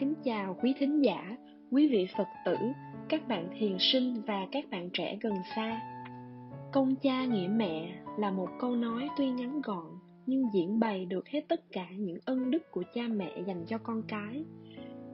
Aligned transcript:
kính 0.00 0.14
chào 0.24 0.56
quý 0.62 0.74
thính 0.78 1.04
giả, 1.04 1.36
quý 1.70 1.88
vị 1.88 2.06
Phật 2.16 2.26
tử, 2.44 2.56
các 3.08 3.28
bạn 3.28 3.48
thiền 3.58 3.76
sinh 3.78 4.22
và 4.26 4.46
các 4.52 4.64
bạn 4.70 4.88
trẻ 4.92 5.18
gần 5.20 5.34
xa. 5.56 5.80
Công 6.72 6.94
cha 7.02 7.24
nghĩa 7.24 7.48
mẹ 7.48 7.92
là 8.18 8.30
một 8.30 8.48
câu 8.60 8.76
nói 8.76 9.08
tuy 9.16 9.30
ngắn 9.30 9.60
gọn 9.62 9.86
nhưng 10.26 10.42
diễn 10.54 10.80
bày 10.80 11.04
được 11.04 11.28
hết 11.28 11.40
tất 11.48 11.60
cả 11.72 11.86
những 11.96 12.18
ân 12.24 12.50
đức 12.50 12.70
của 12.70 12.82
cha 12.94 13.02
mẹ 13.10 13.32
dành 13.46 13.64
cho 13.66 13.78
con 13.78 14.02
cái. 14.08 14.44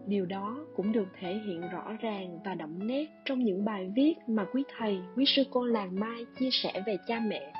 Điều 0.07 0.27
đó 0.27 0.59
cũng 0.77 0.93
được 0.93 1.09
thể 1.21 1.41
hiện 1.46 1.61
rõ 1.61 1.93
ràng 2.00 2.39
và 2.45 2.55
đậm 2.55 2.87
nét 2.87 3.07
trong 3.25 3.39
những 3.45 3.64
bài 3.64 3.93
viết 3.96 4.14
mà 4.27 4.46
quý 4.53 4.64
thầy, 4.79 4.98
quý 5.16 5.25
sư 5.27 5.43
cô 5.50 5.64
làng 5.64 6.00
Mai 6.00 6.25
chia 6.39 6.50
sẻ 6.53 6.82
về 6.87 6.96
cha 7.07 7.21
mẹ. 7.21 7.53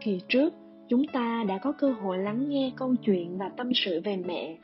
Kỳ 0.00 0.20
trước, 0.28 0.54
chúng 0.88 1.06
ta 1.12 1.44
đã 1.48 1.58
có 1.58 1.72
cơ 1.72 1.92
hội 1.92 2.18
lắng 2.18 2.48
nghe 2.48 2.72
câu 2.76 2.94
chuyện 2.96 3.38
và 3.38 3.48
tâm 3.56 3.70
sự 3.74 4.00
về 4.04 4.16
mẹ. 4.16 4.58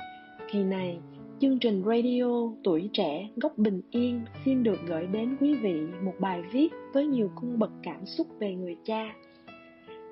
Kỳ 0.53 0.65
này, 0.65 0.99
chương 1.41 1.59
trình 1.59 1.83
radio 1.87 2.51
Tuổi 2.65 2.91
Trẻ 2.93 3.29
Góc 3.37 3.59
Bình 3.59 3.81
Yên 3.91 4.25
xin 4.45 4.63
được 4.63 4.79
gửi 4.87 5.07
đến 5.07 5.37
quý 5.41 5.55
vị 5.55 5.81
một 6.03 6.15
bài 6.21 6.43
viết 6.53 6.69
với 6.93 7.07
nhiều 7.07 7.31
cung 7.35 7.59
bậc 7.59 7.71
cảm 7.83 8.07
xúc 8.07 8.27
về 8.39 8.55
người 8.55 8.77
cha. 8.85 9.15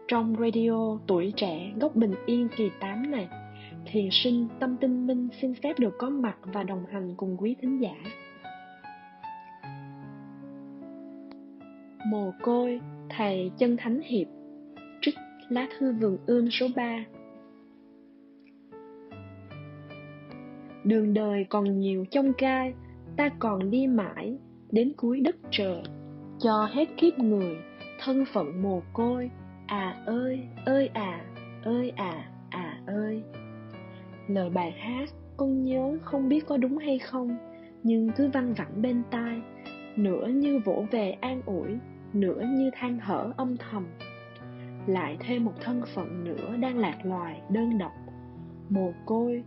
Trong 0.09 0.37
radio 0.41 0.99
Tuổi 1.07 1.33
Trẻ 1.37 1.73
Góc 1.81 1.97
Bình 1.97 2.15
Yên 2.27 2.49
kỳ 2.57 2.71
8 2.81 3.11
này, 3.11 3.29
thiền 3.87 4.09
sinh 4.11 4.49
Tâm 4.61 4.77
Tinh 4.81 5.07
Minh 5.07 5.29
xin 5.41 5.55
phép 5.55 5.79
được 5.79 5.95
có 5.99 6.11
mặt 6.11 6.37
và 6.43 6.63
đồng 6.63 6.85
hành 6.93 7.15
cùng 7.17 7.37
quý 7.39 7.57
thính 7.63 7.83
giả. 7.83 7.97
Mồ 12.11 12.33
côi, 12.43 12.81
thầy 13.11 13.51
chân 13.59 13.77
thánh 13.77 14.01
hiệp 14.01 14.27
Trích 15.01 15.15
lá 15.49 15.69
thư 15.79 15.93
vườn 15.93 16.19
ươm 16.27 16.49
số 16.51 16.67
3 16.77 17.05
Đường 20.87 21.15
đời 21.15 21.47
còn 21.51 21.79
nhiều 21.79 22.05
trông 22.11 22.33
gai 22.39 22.75
Ta 23.17 23.29
còn 23.39 23.71
đi 23.71 23.87
mãi 23.87 24.39
Đến 24.71 24.93
cuối 24.97 25.21
đất 25.21 25.37
trời. 25.51 25.83
Cho 26.39 26.69
hết 26.73 26.89
kiếp 26.97 27.19
người 27.19 27.57
Thân 28.01 28.25
phận 28.33 28.63
mồ 28.63 28.83
côi 28.93 29.31
À 29.67 30.03
ơi, 30.07 30.41
ơi 30.65 30.91
à, 30.95 31.25
ơi 31.65 31.93
à, 31.97 32.29
à 32.51 32.81
ơi. 32.87 33.23
Lời 34.29 34.51
bài 34.51 34.71
hát 34.71 35.09
con 35.37 35.65
nhớ 35.65 35.99
không 36.03 36.29
biết 36.29 36.47
có 36.47 36.57
đúng 36.57 36.79
hay 36.79 36.99
không 36.99 37.37
Nhưng 37.83 38.11
cứ 38.17 38.29
văng 38.29 38.55
vẳng 38.55 38.83
bên 38.83 39.03
tai 39.11 39.43
Nửa 39.97 40.27
như 40.27 40.61
vỗ 40.65 40.85
về 40.91 41.11
an 41.11 41.43
ủi 41.47 41.79
Nửa 42.13 42.43
như 42.49 42.71
than 42.75 42.99
thở 43.07 43.33
âm 43.37 43.57
thầm. 43.57 43.87
Lại 44.87 45.17
thêm 45.21 45.45
một 45.45 45.53
thân 45.61 45.83
phận 45.95 46.25
nữa 46.25 46.57
đang 46.61 46.79
lạc 46.79 46.97
loài 47.05 47.41
đơn 47.51 47.79
độc. 47.79 47.93
Mồ 48.69 48.93
côi 49.07 49.45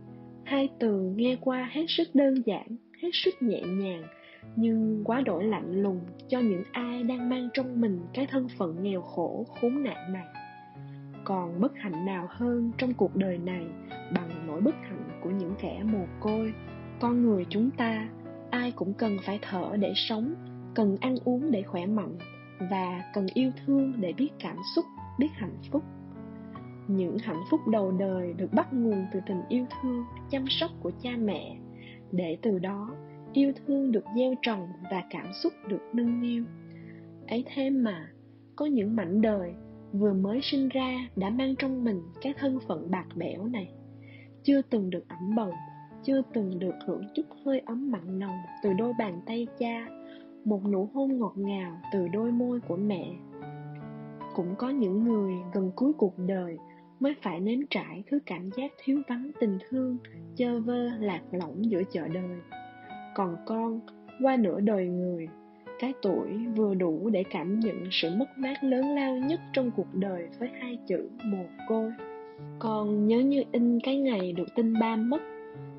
hai 0.50 0.68
từ 0.78 1.12
nghe 1.16 1.36
qua 1.40 1.70
hết 1.72 1.84
sức 1.88 2.08
đơn 2.14 2.42
giản, 2.46 2.66
hết 3.02 3.10
sức 3.12 3.42
nhẹ 3.42 3.62
nhàng, 3.62 4.02
nhưng 4.56 5.02
quá 5.04 5.20
đổi 5.20 5.44
lạnh 5.44 5.82
lùng 5.82 6.00
cho 6.28 6.40
những 6.40 6.62
ai 6.72 7.02
đang 7.02 7.28
mang 7.28 7.48
trong 7.54 7.80
mình 7.80 8.00
cái 8.14 8.26
thân 8.26 8.48
phận 8.58 8.82
nghèo 8.82 9.02
khổ, 9.02 9.46
khốn 9.48 9.82
nạn 9.82 10.12
này. 10.12 10.26
Còn 11.24 11.60
bất 11.60 11.72
hạnh 11.76 12.06
nào 12.06 12.26
hơn 12.30 12.72
trong 12.78 12.94
cuộc 12.94 13.16
đời 13.16 13.38
này 13.38 13.66
bằng 14.14 14.46
nỗi 14.46 14.60
bất 14.60 14.74
hạnh 14.74 15.20
của 15.22 15.30
những 15.30 15.54
kẻ 15.60 15.82
mồ 15.84 16.06
côi? 16.20 16.52
Con 17.00 17.22
người 17.22 17.46
chúng 17.48 17.70
ta, 17.70 18.08
ai 18.50 18.72
cũng 18.72 18.94
cần 18.94 19.16
phải 19.22 19.38
thở 19.42 19.76
để 19.80 19.92
sống, 19.96 20.34
cần 20.74 20.96
ăn 21.00 21.16
uống 21.24 21.50
để 21.50 21.62
khỏe 21.62 21.86
mạnh 21.86 22.18
và 22.70 23.02
cần 23.14 23.26
yêu 23.34 23.50
thương 23.66 23.92
để 24.00 24.12
biết 24.12 24.30
cảm 24.38 24.56
xúc, 24.76 24.84
biết 25.18 25.30
hạnh 25.34 25.56
phúc 25.70 25.82
những 26.96 27.18
hạnh 27.18 27.42
phúc 27.50 27.60
đầu 27.68 27.92
đời 27.92 28.32
được 28.32 28.52
bắt 28.52 28.72
nguồn 28.72 29.06
từ 29.12 29.20
tình 29.26 29.42
yêu 29.48 29.66
thương, 29.70 30.04
chăm 30.30 30.44
sóc 30.48 30.70
của 30.82 30.90
cha 31.02 31.10
mẹ. 31.18 31.56
Để 32.12 32.38
từ 32.42 32.58
đó, 32.58 32.90
yêu 33.32 33.52
thương 33.66 33.92
được 33.92 34.04
gieo 34.16 34.34
trồng 34.42 34.68
và 34.90 35.02
cảm 35.10 35.32
xúc 35.32 35.52
được 35.68 35.82
nâng 35.92 36.20
niu. 36.20 36.44
Ấy 37.28 37.44
thế 37.54 37.70
mà, 37.70 38.08
có 38.56 38.66
những 38.66 38.96
mảnh 38.96 39.22
đời 39.22 39.54
vừa 39.92 40.12
mới 40.12 40.40
sinh 40.42 40.68
ra 40.68 41.08
đã 41.16 41.30
mang 41.30 41.54
trong 41.58 41.84
mình 41.84 42.02
cái 42.22 42.34
thân 42.38 42.58
phận 42.68 42.90
bạc 42.90 43.06
bẽo 43.16 43.46
này. 43.46 43.72
Chưa 44.42 44.62
từng 44.62 44.90
được 44.90 45.08
ẩm 45.08 45.34
bồng, 45.36 45.54
chưa 46.02 46.22
từng 46.32 46.58
được 46.58 46.74
hưởng 46.86 47.02
chút 47.14 47.26
hơi 47.44 47.60
ấm 47.60 47.90
mặn 47.90 48.18
nồng 48.18 48.36
từ 48.62 48.72
đôi 48.72 48.92
bàn 48.98 49.20
tay 49.26 49.46
cha, 49.58 49.88
một 50.44 50.60
nụ 50.68 50.88
hôn 50.94 51.18
ngọt 51.18 51.32
ngào 51.36 51.80
từ 51.92 52.08
đôi 52.08 52.32
môi 52.32 52.60
của 52.60 52.76
mẹ. 52.76 53.06
Cũng 54.34 54.54
có 54.58 54.70
những 54.70 55.04
người 55.04 55.34
gần 55.52 55.70
cuối 55.76 55.92
cuộc 55.92 56.18
đời 56.18 56.58
mới 57.00 57.14
phải 57.22 57.40
nếm 57.40 57.58
trải 57.70 58.02
thứ 58.10 58.18
cảm 58.26 58.50
giác 58.56 58.72
thiếu 58.84 59.02
vắng 59.08 59.30
tình 59.40 59.58
thương, 59.68 59.98
chơ 60.36 60.60
vơ, 60.60 60.88
lạc 61.00 61.20
lõng 61.32 61.70
giữa 61.70 61.82
chợ 61.92 62.08
đời. 62.08 62.38
Còn 63.14 63.36
con, 63.46 63.80
qua 64.22 64.36
nửa 64.36 64.60
đời 64.60 64.88
người, 64.88 65.28
cái 65.78 65.92
tuổi 66.02 66.28
vừa 66.56 66.74
đủ 66.74 67.10
để 67.10 67.24
cảm 67.30 67.60
nhận 67.60 67.84
sự 67.90 68.10
mất 68.16 68.38
mát 68.38 68.54
lớn 68.64 68.94
lao 68.94 69.16
nhất 69.16 69.40
trong 69.52 69.70
cuộc 69.76 69.94
đời 69.94 70.28
với 70.38 70.48
hai 70.60 70.78
chữ 70.86 71.08
mồ 71.24 71.44
côi. 71.68 71.90
Con 72.58 73.06
nhớ 73.06 73.20
như 73.20 73.42
in 73.52 73.80
cái 73.80 73.96
ngày 73.96 74.32
được 74.32 74.54
tin 74.56 74.72
ba 74.80 74.96
mất. 74.96 75.20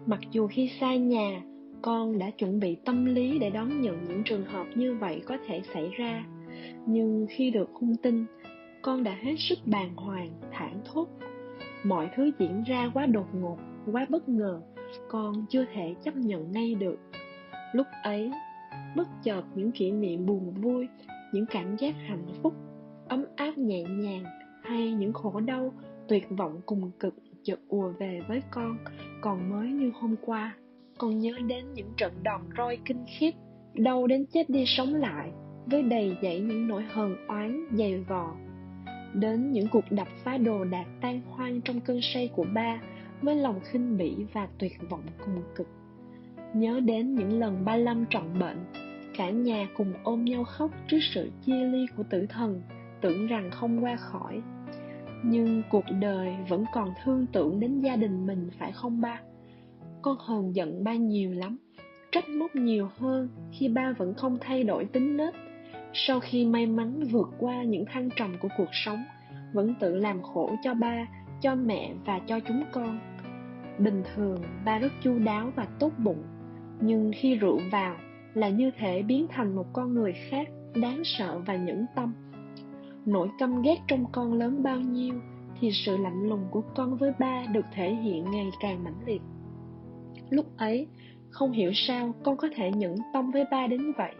Mặc 0.05 0.19
dù 0.31 0.47
khi 0.47 0.71
xa 0.79 0.95
nhà, 0.95 1.41
con 1.81 2.19
đã 2.19 2.29
chuẩn 2.29 2.59
bị 2.59 2.75
tâm 2.85 3.05
lý 3.05 3.39
để 3.39 3.49
đón 3.49 3.81
nhận 3.81 3.97
những 4.07 4.23
trường 4.25 4.45
hợp 4.45 4.65
như 4.75 4.95
vậy 4.95 5.21
có 5.25 5.37
thể 5.47 5.61
xảy 5.73 5.89
ra. 5.97 6.25
Nhưng 6.85 7.25
khi 7.29 7.49
được 7.51 7.69
hung 7.73 7.95
tin 7.95 8.25
con 8.81 9.03
đã 9.03 9.17
hết 9.21 9.35
sức 9.37 9.59
bàng 9.65 9.95
hoàng 9.95 10.31
thảng 10.51 10.81
thốt. 10.85 11.07
Mọi 11.83 12.09
thứ 12.15 12.31
diễn 12.39 12.63
ra 12.63 12.91
quá 12.93 13.05
đột 13.05 13.27
ngột, 13.33 13.57
quá 13.91 14.05
bất 14.09 14.29
ngờ, 14.29 14.61
con 15.09 15.45
chưa 15.49 15.65
thể 15.73 15.95
chấp 16.03 16.15
nhận 16.15 16.51
ngay 16.51 16.75
được. 16.75 16.99
Lúc 17.73 17.87
ấy, 18.03 18.31
bất 18.95 19.07
chợt 19.23 19.43
những 19.55 19.71
kỷ 19.71 19.91
niệm 19.91 20.25
buồn 20.25 20.53
vui, 20.61 20.87
những 21.33 21.45
cảm 21.45 21.75
giác 21.77 21.95
hạnh 22.07 22.25
phúc, 22.43 22.53
ấm 23.07 23.25
áp 23.35 23.57
nhẹ 23.57 23.83
nhàng 23.83 24.23
hay 24.63 24.91
những 24.91 25.13
khổ 25.13 25.39
đau 25.39 25.73
tuyệt 26.07 26.27
vọng 26.29 26.61
cùng 26.65 26.91
cực 26.99 27.13
chợt 27.43 27.59
ùa 27.67 27.91
về 27.99 28.21
với 28.27 28.41
con 28.51 28.77
còn 29.21 29.49
mới 29.49 29.67
như 29.67 29.91
hôm 30.01 30.15
qua. 30.21 30.55
Con 30.97 31.19
nhớ 31.19 31.31
đến 31.47 31.73
những 31.73 31.91
trận 31.97 32.13
đòn 32.23 32.41
roi 32.57 32.77
kinh 32.85 33.05
khiếp, 33.19 33.31
đau 33.73 34.07
đến 34.07 34.25
chết 34.33 34.49
đi 34.49 34.63
sống 34.67 34.95
lại, 34.95 35.31
với 35.65 35.83
đầy 35.83 36.17
dẫy 36.21 36.39
những 36.39 36.67
nỗi 36.67 36.83
hờn 36.83 37.15
oán, 37.27 37.67
dày 37.77 37.99
vò 37.99 38.35
đến 39.13 39.51
những 39.51 39.67
cuộc 39.71 39.91
đập 39.91 40.07
phá 40.23 40.37
đồ 40.37 40.63
đạc 40.63 40.85
tan 41.01 41.21
hoang 41.29 41.61
trong 41.61 41.81
cơn 41.81 41.99
say 42.01 42.29
của 42.35 42.45
ba 42.53 42.81
với 43.21 43.35
lòng 43.35 43.59
khinh 43.63 43.97
bỉ 43.97 44.15
và 44.33 44.47
tuyệt 44.57 44.73
vọng 44.89 45.03
cùng 45.25 45.41
cực. 45.55 45.67
Nhớ 46.53 46.79
đến 46.79 47.15
những 47.15 47.39
lần 47.39 47.65
ba 47.65 47.75
lâm 47.75 48.05
trọng 48.09 48.39
bệnh, 48.39 48.57
cả 49.17 49.29
nhà 49.29 49.67
cùng 49.77 49.93
ôm 50.03 50.25
nhau 50.25 50.43
khóc 50.43 50.71
trước 50.87 50.99
sự 51.01 51.31
chia 51.45 51.65
ly 51.65 51.85
của 51.97 52.03
tử 52.09 52.25
thần, 52.29 52.61
tưởng 53.01 53.27
rằng 53.27 53.51
không 53.51 53.83
qua 53.83 53.95
khỏi. 53.95 54.41
Nhưng 55.23 55.61
cuộc 55.69 55.85
đời 55.99 56.35
vẫn 56.49 56.65
còn 56.73 56.93
thương 57.03 57.25
tưởng 57.33 57.59
đến 57.59 57.81
gia 57.81 57.95
đình 57.95 58.27
mình, 58.27 58.49
phải 58.59 58.71
không 58.71 59.01
ba? 59.01 59.21
Con 60.01 60.17
hờn 60.19 60.55
giận 60.55 60.83
ba 60.83 60.95
nhiều 60.95 61.31
lắm, 61.31 61.57
trách 62.11 62.29
móc 62.29 62.55
nhiều 62.55 62.89
hơn 62.97 63.29
khi 63.51 63.67
ba 63.67 63.93
vẫn 63.97 64.13
không 64.13 64.37
thay 64.41 64.63
đổi 64.63 64.85
tính 64.85 65.17
nết 65.17 65.33
sau 65.93 66.19
khi 66.19 66.45
may 66.45 66.65
mắn 66.65 67.03
vượt 67.11 67.29
qua 67.39 67.63
những 67.63 67.85
thăng 67.85 68.09
trầm 68.15 68.35
của 68.41 68.47
cuộc 68.57 68.69
sống, 68.71 69.03
vẫn 69.53 69.75
tự 69.79 69.95
làm 69.95 70.21
khổ 70.21 70.55
cho 70.63 70.73
ba, 70.73 71.07
cho 71.41 71.55
mẹ 71.55 71.93
và 72.05 72.19
cho 72.27 72.39
chúng 72.39 72.63
con. 72.71 72.99
Bình 73.79 74.03
thường, 74.15 74.41
ba 74.65 74.79
rất 74.79 74.91
chu 75.03 75.19
đáo 75.19 75.51
và 75.55 75.67
tốt 75.79 75.91
bụng, 75.97 76.23
nhưng 76.81 77.11
khi 77.15 77.35
rượu 77.35 77.59
vào 77.71 77.95
là 78.33 78.49
như 78.49 78.71
thể 78.77 79.01
biến 79.01 79.27
thành 79.29 79.55
một 79.55 79.65
con 79.73 79.93
người 79.93 80.13
khác, 80.29 80.47
đáng 80.75 81.01
sợ 81.03 81.39
và 81.45 81.55
nhẫn 81.55 81.85
tâm. 81.95 82.13
Nỗi 83.05 83.29
căm 83.39 83.61
ghét 83.61 83.77
trong 83.87 84.05
con 84.11 84.33
lớn 84.33 84.63
bao 84.63 84.79
nhiêu 84.79 85.13
thì 85.59 85.71
sự 85.71 85.97
lạnh 85.97 86.29
lùng 86.29 86.47
của 86.51 86.61
con 86.75 86.97
với 86.97 87.11
ba 87.19 87.43
được 87.51 87.65
thể 87.73 87.95
hiện 87.95 88.31
ngày 88.31 88.49
càng 88.59 88.83
mãnh 88.83 89.05
liệt. 89.05 89.21
Lúc 90.29 90.57
ấy, 90.57 90.87
không 91.29 91.51
hiểu 91.51 91.71
sao 91.73 92.13
con 92.23 92.37
có 92.37 92.47
thể 92.55 92.71
nhẫn 92.71 92.95
tâm 93.13 93.31
với 93.31 93.45
ba 93.51 93.67
đến 93.67 93.91
vậy 93.97 94.13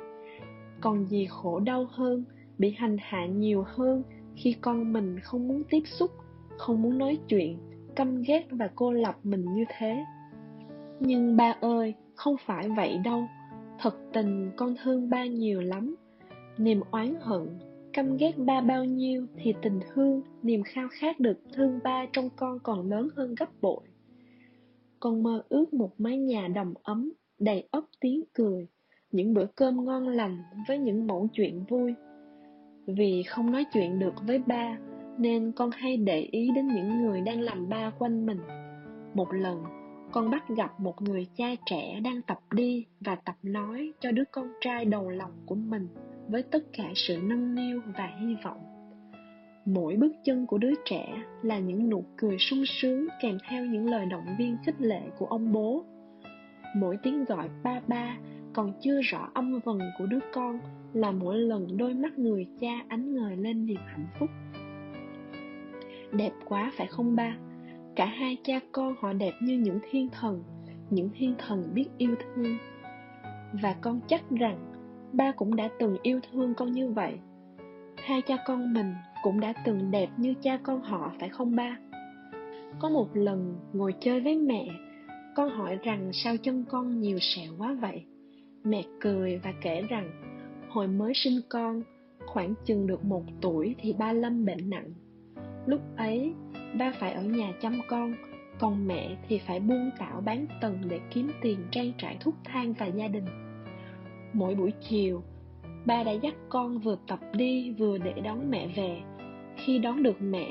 còn 0.82 1.06
gì 1.10 1.26
khổ 1.30 1.60
đau 1.60 1.86
hơn, 1.90 2.24
bị 2.58 2.72
hành 2.78 2.98
hạ 3.00 3.26
nhiều 3.26 3.64
hơn 3.68 4.04
khi 4.36 4.56
con 4.62 4.94
mình 4.94 5.20
không 5.20 5.48
muốn 5.48 5.64
tiếp 5.70 5.82
xúc, 5.86 6.12
không 6.58 6.82
muốn 6.82 6.98
nói 6.98 7.20
chuyện, 7.28 7.58
căm 7.96 8.22
ghét 8.22 8.48
và 8.52 8.70
cô 8.76 8.92
lập 8.92 9.16
mình 9.24 9.46
như 9.54 9.64
thế? 9.78 10.06
Nhưng 11.00 11.38
ba 11.38 11.56
ơi, 11.62 11.94
không 12.16 12.36
phải 12.46 12.70
vậy 12.70 12.98
đâu. 12.98 13.24
Thật 13.80 13.98
tình, 14.14 14.52
con 14.56 14.76
thương 14.84 15.10
ba 15.10 15.26
nhiều 15.26 15.62
lắm. 15.62 15.96
Niềm 16.58 16.82
oán 16.92 17.16
hận, 17.22 17.60
căm 17.94 18.18
ghét 18.18 18.38
ba 18.38 18.62
bao 18.62 18.86
nhiêu 18.86 19.28
thì 19.36 19.54
tình 19.62 19.80
thương, 19.94 20.22
niềm 20.44 20.64
khao 20.64 20.88
khát 20.92 21.20
được 21.20 21.40
thương 21.54 21.80
ba 21.84 22.06
trong 22.14 22.30
con 22.36 22.60
còn 22.60 22.90
lớn 22.90 23.08
hơn 23.16 23.36
gấp 23.36 23.50
bội. 23.62 23.82
Con 25.00 25.24
mơ 25.24 25.44
ước 25.50 25.74
một 25.74 25.92
mái 25.98 26.18
nhà 26.18 26.48
đầm 26.48 26.74
ấm, 26.84 27.12
đầy 27.40 27.68
ấp 27.72 27.84
tiếng 28.00 28.24
cười 28.34 28.68
những 29.12 29.34
bữa 29.34 29.46
cơm 29.46 29.86
ngon 29.86 30.08
lành 30.08 30.44
với 30.68 30.78
những 30.78 31.08
mẫu 31.08 31.28
chuyện 31.34 31.64
vui. 31.70 31.94
Vì 32.88 33.24
không 33.24 33.52
nói 33.52 33.66
chuyện 33.74 34.00
được 34.00 34.14
với 34.28 34.40
ba, 34.40 34.78
nên 35.18 35.52
con 35.52 35.72
hay 35.72 35.98
để 35.98 36.20
ý 36.20 36.50
đến 36.56 36.68
những 36.68 37.04
người 37.04 37.22
đang 37.22 37.42
làm 37.42 37.70
ba 37.70 37.92
quanh 38.00 38.26
mình. 38.26 38.40
Một 39.14 39.34
lần, 39.34 39.64
con 40.12 40.32
bắt 40.32 40.50
gặp 40.50 40.80
một 40.80 41.02
người 41.02 41.28
cha 41.36 41.46
trẻ 41.66 42.00
đang 42.04 42.22
tập 42.22 42.40
đi 42.52 42.86
và 43.00 43.16
tập 43.16 43.36
nói 43.44 43.92
cho 44.00 44.12
đứa 44.12 44.24
con 44.32 44.48
trai 44.62 44.86
đầu 44.86 45.10
lòng 45.10 45.32
của 45.46 45.56
mình 45.56 45.88
với 46.28 46.44
tất 46.44 46.64
cả 46.74 46.92
sự 46.96 47.18
nâng 47.24 47.56
niu 47.56 47.82
và 47.98 48.10
hy 48.20 48.36
vọng. 48.44 48.60
Mỗi 49.66 49.96
bước 49.96 50.12
chân 50.24 50.46
của 50.46 50.58
đứa 50.58 50.74
trẻ 50.86 51.24
là 51.42 51.60
những 51.60 51.90
nụ 51.90 52.04
cười 52.18 52.38
sung 52.40 52.64
sướng 52.66 53.08
kèm 53.22 53.38
theo 53.50 53.66
những 53.66 53.90
lời 53.90 54.06
động 54.06 54.26
viên 54.38 54.58
khích 54.66 54.82
lệ 54.82 55.02
của 55.18 55.26
ông 55.26 55.54
bố. 55.54 55.84
Mỗi 56.76 56.98
tiếng 57.04 57.26
gọi 57.26 57.50
ba 57.64 57.82
ba 57.88 58.18
còn 58.54 58.74
chưa 58.82 59.02
rõ 59.02 59.30
âm 59.34 59.60
vần 59.60 59.80
của 59.98 60.06
đứa 60.06 60.20
con 60.34 60.60
là 60.94 61.12
mỗi 61.12 61.38
lần 61.38 61.78
đôi 61.78 61.94
mắt 61.94 62.20
người 62.20 62.48
cha 62.60 62.72
ánh 62.88 63.16
ngời 63.16 63.38
lên 63.38 63.66
niềm 63.66 63.82
hạnh 63.86 64.08
phúc. 64.20 64.30
Đẹp 66.12 66.32
quá 66.46 66.72
phải 66.78 66.88
không 66.88 67.16
ba? 67.16 67.38
Cả 67.96 68.06
hai 68.06 68.38
cha 68.44 68.60
con 68.72 68.96
họ 69.00 69.14
đẹp 69.14 69.34
như 69.42 69.58
những 69.58 69.80
thiên 69.90 70.10
thần, 70.10 70.44
những 70.90 71.10
thiên 71.16 71.36
thần 71.38 71.64
biết 71.74 71.86
yêu 71.98 72.16
thương. 72.20 72.58
Và 73.62 73.76
con 73.82 74.00
chắc 74.08 74.30
rằng 74.30 74.72
ba 75.14 75.32
cũng 75.32 75.56
đã 75.56 75.70
từng 75.80 75.98
yêu 76.02 76.20
thương 76.32 76.54
con 76.54 76.72
như 76.72 76.90
vậy. 76.90 77.14
Hai 77.98 78.22
cha 78.22 78.38
con 78.48 78.74
mình 78.74 78.94
cũng 79.24 79.40
đã 79.40 79.54
từng 79.66 79.92
đẹp 79.92 80.10
như 80.18 80.34
cha 80.42 80.60
con 80.64 80.82
họ 80.82 81.12
phải 81.20 81.30
không 81.30 81.56
ba? 81.56 81.78
Có 82.80 82.90
một 82.90 83.08
lần 83.14 83.56
ngồi 83.74 83.94
chơi 84.00 84.22
với 84.22 84.38
mẹ, 84.38 84.68
con 85.36 85.50
hỏi 85.50 85.78
rằng 85.84 86.10
sao 86.14 86.38
chân 86.38 86.66
con 86.70 87.00
nhiều 87.00 87.18
sẹo 87.22 87.54
quá 87.58 87.78
vậy? 87.82 88.06
Mẹ 88.64 88.84
cười 89.00 89.38
và 89.38 89.54
kể 89.62 89.82
rằng, 89.90 90.12
hồi 90.70 90.88
mới 90.88 91.14
sinh 91.16 91.40
con, 91.50 91.82
khoảng 92.26 92.54
chừng 92.66 92.88
được 92.88 93.04
một 93.04 93.24
tuổi 93.42 93.76
thì 93.80 93.94
ba 93.94 94.14
lâm 94.14 94.46
bệnh 94.46 94.70
nặng. 94.70 94.94
Lúc 95.66 95.82
ấy, 95.98 96.34
ba 96.80 96.92
phải 97.00 97.14
ở 97.14 97.24
nhà 97.24 97.54
chăm 97.62 97.82
con, 97.88 98.14
còn 98.60 98.88
mẹ 98.88 99.18
thì 99.28 99.40
phải 99.48 99.60
buôn 99.60 99.90
tạo 100.00 100.22
bán 100.22 100.46
tầng 100.62 100.78
để 100.90 101.00
kiếm 101.14 101.32
tiền 101.42 101.60
trang 101.72 101.92
trải 101.98 102.18
thuốc 102.20 102.36
thang 102.44 102.74
và 102.74 102.86
gia 102.86 103.08
đình. 103.08 103.26
Mỗi 104.34 104.56
buổi 104.56 104.74
chiều, 104.90 105.24
ba 105.86 106.04
đã 106.04 106.12
dắt 106.12 106.34
con 106.50 106.80
vừa 106.80 106.98
tập 107.08 107.20
đi 107.34 107.72
vừa 107.72 107.98
để 107.98 108.14
đón 108.24 108.52
mẹ 108.52 108.68
về. 108.76 109.02
Khi 109.58 109.80
đón 109.80 110.04
được 110.04 110.22
mẹ, 110.22 110.48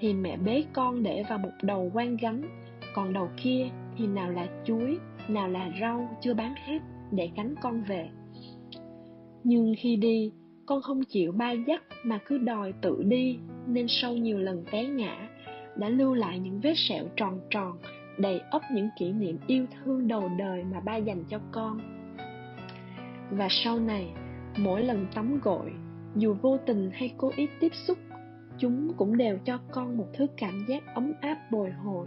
thì 0.00 0.14
mẹ 0.14 0.36
bế 0.36 0.64
con 0.72 1.02
để 1.02 1.24
vào 1.28 1.38
một 1.38 1.52
đầu 1.62 1.90
quan 1.94 2.16
gánh, 2.16 2.42
còn 2.94 3.12
đầu 3.12 3.28
kia 3.36 3.68
thì 3.96 4.06
nào 4.06 4.30
là 4.30 4.46
chuối, 4.64 4.98
nào 5.28 5.48
là 5.48 5.70
rau 5.80 6.18
chưa 6.20 6.34
bán 6.34 6.54
hết 6.66 6.78
để 7.12 7.30
cánh 7.36 7.54
con 7.62 7.82
về. 7.82 8.08
Nhưng 9.44 9.74
khi 9.78 9.96
đi, 9.96 10.32
con 10.66 10.82
không 10.82 11.04
chịu 11.04 11.32
ba 11.32 11.50
dắt 11.50 11.82
mà 12.04 12.18
cứ 12.26 12.38
đòi 12.38 12.72
tự 12.72 13.02
đi, 13.02 13.38
nên 13.66 13.86
sau 13.88 14.12
nhiều 14.12 14.38
lần 14.38 14.64
té 14.70 14.84
ngã, 14.84 15.28
đã 15.76 15.88
lưu 15.88 16.14
lại 16.14 16.38
những 16.38 16.60
vết 16.60 16.74
sẹo 16.76 17.04
tròn 17.16 17.40
tròn, 17.50 17.78
đầy 18.18 18.40
ấp 18.50 18.62
những 18.74 18.88
kỷ 18.98 19.12
niệm 19.12 19.38
yêu 19.46 19.66
thương 19.74 20.08
đầu 20.08 20.30
đời 20.38 20.64
mà 20.64 20.80
ba 20.80 20.96
dành 20.96 21.24
cho 21.28 21.38
con. 21.52 21.80
Và 23.30 23.48
sau 23.50 23.78
này, 23.78 24.10
mỗi 24.58 24.82
lần 24.82 25.06
tắm 25.14 25.40
gội, 25.42 25.72
dù 26.16 26.34
vô 26.42 26.58
tình 26.66 26.90
hay 26.92 27.14
cố 27.16 27.32
ý 27.36 27.46
tiếp 27.60 27.74
xúc, 27.74 27.98
chúng 28.58 28.92
cũng 28.96 29.16
đều 29.16 29.38
cho 29.44 29.58
con 29.70 29.98
một 29.98 30.06
thứ 30.14 30.26
cảm 30.36 30.64
giác 30.68 30.82
ấm 30.94 31.12
áp 31.20 31.36
bồi 31.50 31.70
hồi. 31.70 32.06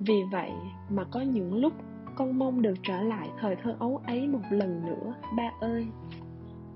Vì 0.00 0.22
vậy 0.32 0.50
mà 0.90 1.04
có 1.04 1.20
những 1.20 1.54
lúc 1.54 1.72
con 2.16 2.38
mong 2.38 2.62
được 2.62 2.74
trở 2.82 3.02
lại 3.02 3.28
thời 3.40 3.56
thơ 3.56 3.76
ấu 3.78 4.02
ấy 4.06 4.28
một 4.28 4.40
lần 4.50 4.86
nữa, 4.86 5.14
ba 5.36 5.50
ơi. 5.60 5.86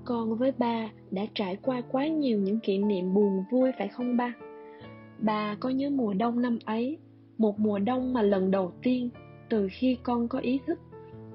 Con 0.05 0.35
với 0.35 0.51
ba 0.57 0.89
đã 1.11 1.21
trải 1.33 1.55
qua 1.55 1.81
quá 1.91 2.07
nhiều 2.07 2.39
những 2.39 2.59
kỷ 2.59 2.77
niệm 2.77 3.13
buồn 3.13 3.43
vui, 3.51 3.71
phải 3.77 3.87
không 3.87 4.17
ba? 4.17 4.33
Ba 5.19 5.55
có 5.59 5.69
nhớ 5.69 5.89
mùa 5.89 6.13
đông 6.13 6.41
năm 6.41 6.59
ấy, 6.65 6.97
một 7.37 7.59
mùa 7.59 7.79
đông 7.79 8.13
mà 8.13 8.21
lần 8.21 8.51
đầu 8.51 8.71
tiên, 8.83 9.09
từ 9.49 9.67
khi 9.71 9.97
con 10.03 10.27
có 10.27 10.39
ý 10.39 10.59
thức, 10.67 10.79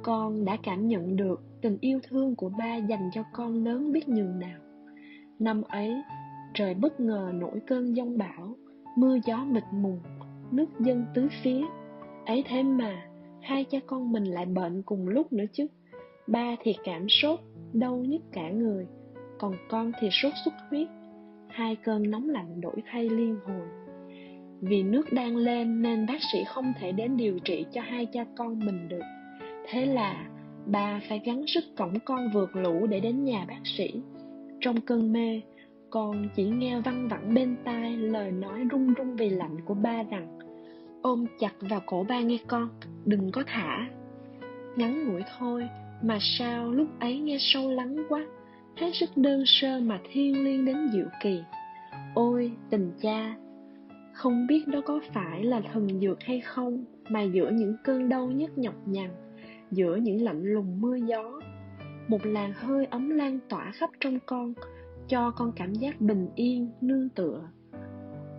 con 0.03 0.45
đã 0.45 0.57
cảm 0.63 0.89
nhận 0.89 1.17
được 1.17 1.43
tình 1.63 1.79
yêu 1.81 2.01
thương 2.09 2.37
của 2.37 2.49
ba 2.59 2.77
dành 2.77 3.11
cho 3.13 3.23
con 3.33 3.65
lớn 3.65 3.93
biết 3.93 4.09
nhường 4.09 4.39
nào. 4.39 4.59
Năm 5.39 5.63
ấy, 5.63 5.95
trời 6.55 6.75
bất 6.75 7.01
ngờ 7.01 7.33
nổi 7.35 7.61
cơn 7.67 7.97
giông 7.97 8.19
bão, 8.19 8.57
mưa 8.97 9.19
gió 9.25 9.45
mịt 9.45 9.65
mùng 9.73 10.01
nước 10.51 10.67
dâng 10.81 11.05
tứ 11.15 11.29
phía. 11.43 11.65
Ấy 12.27 12.45
thế 12.49 12.63
mà 12.63 13.03
hai 13.45 13.65
cha 13.65 13.79
con 13.87 14.13
mình 14.13 14.25
lại 14.25 14.47
bệnh 14.47 14.83
cùng 14.83 15.09
lúc 15.09 15.33
nữa 15.33 15.45
chứ. 15.53 15.67
Ba 16.27 16.57
thì 16.63 16.75
cảm 16.85 17.09
sốt, 17.09 17.41
đau 17.73 17.97
nhức 17.97 18.23
cả 18.33 18.49
người, 18.49 18.87
còn 19.39 19.55
con 19.69 19.93
thì 20.01 20.09
sốt 20.11 20.33
xuất 20.45 20.55
huyết. 20.71 20.89
Hai 21.49 21.77
cơn 21.77 22.11
nóng 22.11 22.31
lạnh 22.31 22.61
đổi 22.61 22.83
thay 22.91 23.09
liên 23.09 23.37
hồi. 23.47 23.67
Vì 24.61 24.83
nước 24.83 25.13
đang 25.13 25.37
lên 25.37 25.83
nên 25.83 26.07
bác 26.07 26.19
sĩ 26.33 26.39
không 26.47 26.73
thể 26.81 26.93
đến 26.93 27.17
điều 27.17 27.39
trị 27.39 27.67
cho 27.73 27.81
hai 27.81 28.07
cha 28.07 28.25
con 28.37 28.59
mình 28.59 28.89
được. 28.89 29.03
Thế 29.69 29.87
là 29.87 30.27
bà 30.67 31.01
phải 31.09 31.21
gắng 31.25 31.45
sức 31.47 31.65
cổng 31.77 32.01
con 32.05 32.29
vượt 32.35 32.57
lũ 32.57 32.87
để 32.87 33.01
đến 33.01 33.25
nhà 33.25 33.45
bác 33.49 33.61
sĩ. 33.65 34.03
Trong 34.61 34.81
cơn 34.81 35.13
mê, 35.13 35.41
con 35.91 36.29
chỉ 36.37 36.45
nghe 36.45 36.81
văng 36.81 37.09
vẳng 37.09 37.35
bên 37.35 37.57
tai 37.65 37.97
lời 37.97 38.33
nói 38.33 38.65
run 38.71 38.95
run 38.95 39.17
vì 39.17 39.29
lạnh 39.29 39.57
của 39.65 39.75
ba 39.75 40.03
rằng 40.03 40.34
ôm 41.05 41.27
chặt 41.39 41.53
vào 41.61 41.81
cổ 41.87 42.07
ba 42.09 42.21
nghe 42.21 42.39
con, 42.47 42.69
đừng 43.05 43.33
có 43.33 43.43
thả. 43.47 43.89
Ngắn 44.77 45.09
ngủi 45.09 45.23
thôi, 45.39 45.69
mà 46.03 46.19
sao 46.21 46.73
lúc 46.73 46.89
ấy 47.01 47.19
nghe 47.19 47.37
sâu 47.41 47.71
lắng 47.71 47.97
quá, 48.09 48.27
hết 48.77 48.91
sức 48.95 49.11
đơn 49.17 49.43
sơ 49.47 49.81
mà 49.81 50.01
thiêng 50.13 50.45
liêng 50.45 50.65
đến 50.65 50.77
diệu 50.93 51.07
kỳ. 51.23 51.43
Ôi, 52.15 52.53
tình 52.71 52.93
cha, 53.01 53.37
không 54.13 54.47
biết 54.47 54.69
đó 54.69 54.81
có 54.85 55.01
phải 55.13 55.45
là 55.45 55.61
thần 55.73 56.01
dược 56.01 56.23
hay 56.23 56.41
không, 56.41 56.85
mà 57.09 57.23
giữa 57.23 57.51
những 57.51 57.77
cơn 57.85 58.09
đau 58.09 58.27
nhức 58.27 58.59
nhọc 58.59 58.75
nhằn, 58.87 59.11
giữa 59.71 59.97
những 59.97 60.23
lạnh 60.23 60.43
lùng 60.43 60.81
mưa 60.81 60.97
gió, 60.97 61.41
một 62.09 62.27
làn 62.27 62.53
hơi 62.53 62.87
ấm 62.87 63.11
lan 63.11 63.39
tỏa 63.49 63.73
khắp 63.75 63.91
trong 64.01 64.19
con, 64.27 64.55
cho 65.09 65.31
con 65.31 65.53
cảm 65.57 65.75
giác 65.75 66.01
bình 66.01 66.29
yên, 66.35 66.71
nương 66.81 67.09
tựa. 67.09 67.49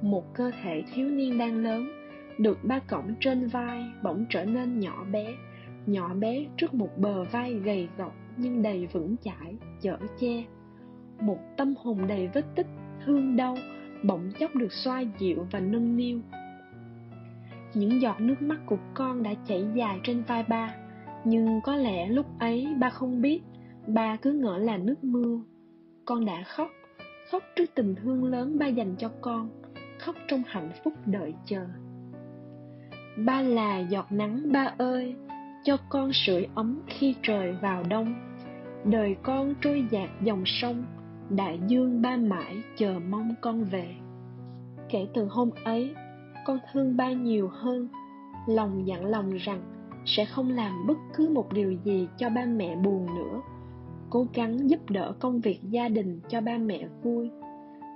Một 0.01 0.33
cơ 0.33 0.51
thể 0.63 0.83
thiếu 0.93 1.09
niên 1.09 1.37
đang 1.37 1.63
lớn 1.63 2.04
được 2.37 2.57
ba 2.63 2.79
cổng 2.79 3.13
trên 3.19 3.47
vai 3.47 3.83
bỗng 4.03 4.25
trở 4.29 4.45
nên 4.45 4.79
nhỏ 4.79 5.05
bé. 5.11 5.35
Nhỏ 5.85 6.13
bé 6.13 6.45
trước 6.57 6.73
một 6.73 6.89
bờ 6.97 7.23
vai 7.23 7.53
gầy 7.53 7.87
gọc 7.97 8.15
nhưng 8.37 8.61
đầy 8.61 8.87
vững 8.87 9.15
chãi, 9.23 9.55
chở 9.81 9.97
che. 10.19 10.43
Một 11.19 11.37
tâm 11.57 11.73
hồn 11.83 12.07
đầy 12.07 12.27
vết 12.33 12.45
tích, 12.55 12.67
thương 13.05 13.35
đau, 13.35 13.57
bỗng 14.03 14.31
chốc 14.39 14.55
được 14.55 14.73
xoa 14.73 15.03
dịu 15.19 15.47
và 15.51 15.59
nâng 15.59 15.97
niu. 15.97 16.19
Những 17.73 18.01
giọt 18.01 18.19
nước 18.19 18.41
mắt 18.41 18.59
của 18.65 18.77
con 18.93 19.23
đã 19.23 19.33
chảy 19.47 19.65
dài 19.75 19.99
trên 20.03 20.23
vai 20.27 20.43
ba. 20.43 20.75
Nhưng 21.25 21.61
có 21.63 21.75
lẽ 21.75 22.07
lúc 22.07 22.25
ấy 22.39 22.67
ba 22.79 22.89
không 22.89 23.21
biết, 23.21 23.41
ba 23.87 24.15
cứ 24.15 24.31
ngỡ 24.31 24.57
là 24.57 24.77
nước 24.77 25.03
mưa. 25.03 25.39
Con 26.05 26.25
đã 26.25 26.43
khóc 26.43 26.69
khóc 27.31 27.43
trước 27.55 27.65
tình 27.75 27.95
thương 27.95 28.23
lớn 28.23 28.59
ba 28.59 28.67
dành 28.67 28.95
cho 28.97 29.11
con, 29.21 29.49
khóc 29.99 30.15
trong 30.27 30.43
hạnh 30.47 30.71
phúc 30.83 30.93
đợi 31.05 31.33
chờ 31.45 31.67
ba 33.17 33.41
là 33.41 33.79
giọt 33.79 34.11
nắng 34.11 34.51
ba 34.51 34.73
ơi, 34.77 35.15
cho 35.63 35.77
con 35.89 36.11
sưởi 36.13 36.47
ấm 36.55 36.81
khi 36.87 37.15
trời 37.21 37.51
vào 37.61 37.83
đông. 37.89 38.15
Đời 38.85 39.15
con 39.23 39.53
trôi 39.61 39.85
dạt 39.91 40.09
dòng 40.21 40.43
sông, 40.45 40.85
đại 41.29 41.59
dương 41.67 42.01
ba 42.01 42.17
mãi 42.17 42.57
chờ 42.77 42.99
mong 43.09 43.35
con 43.41 43.63
về. 43.63 43.95
Kể 44.89 45.07
từ 45.13 45.25
hôm 45.25 45.49
ấy, 45.63 45.93
con 46.45 46.59
thương 46.73 46.97
ba 46.97 47.11
nhiều 47.11 47.49
hơn. 47.53 47.87
Lòng 48.47 48.87
dặn 48.87 49.05
lòng 49.05 49.31
rằng 49.33 49.61
sẽ 50.05 50.25
không 50.25 50.49
làm 50.49 50.87
bất 50.87 50.97
cứ 51.15 51.29
một 51.29 51.53
điều 51.53 51.71
gì 51.71 52.07
cho 52.17 52.29
ba 52.29 52.45
mẹ 52.45 52.75
buồn 52.75 53.05
nữa. 53.05 53.41
Cố 54.09 54.27
gắng 54.33 54.69
giúp 54.69 54.89
đỡ 54.89 55.13
công 55.19 55.41
việc 55.41 55.59
gia 55.69 55.89
đình 55.89 56.19
cho 56.29 56.41
ba 56.41 56.57
mẹ 56.57 56.87
vui. 57.03 57.29